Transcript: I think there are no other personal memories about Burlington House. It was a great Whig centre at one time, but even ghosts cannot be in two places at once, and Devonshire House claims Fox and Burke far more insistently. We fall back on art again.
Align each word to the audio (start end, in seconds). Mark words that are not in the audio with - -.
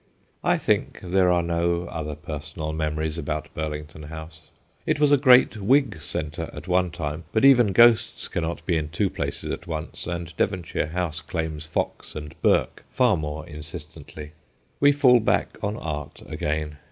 I 0.43 0.57
think 0.57 0.97
there 1.03 1.31
are 1.31 1.43
no 1.43 1.83
other 1.85 2.15
personal 2.15 2.73
memories 2.73 3.19
about 3.19 3.53
Burlington 3.53 4.01
House. 4.01 4.39
It 4.83 4.99
was 4.99 5.11
a 5.11 5.15
great 5.17 5.55
Whig 5.57 6.01
centre 6.01 6.49
at 6.53 6.67
one 6.67 6.89
time, 6.89 7.25
but 7.31 7.45
even 7.45 7.71
ghosts 7.71 8.27
cannot 8.27 8.65
be 8.65 8.77
in 8.77 8.89
two 8.89 9.11
places 9.11 9.51
at 9.51 9.67
once, 9.67 10.07
and 10.07 10.35
Devonshire 10.37 10.87
House 10.87 11.21
claims 11.21 11.65
Fox 11.67 12.15
and 12.15 12.33
Burke 12.41 12.83
far 12.89 13.15
more 13.15 13.45
insistently. 13.47 14.31
We 14.79 14.91
fall 14.91 15.19
back 15.19 15.49
on 15.61 15.77
art 15.77 16.23
again. 16.25 16.77